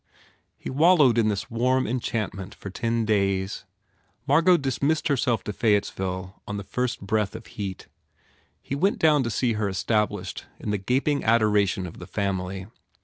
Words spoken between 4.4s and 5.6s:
dismissed herself to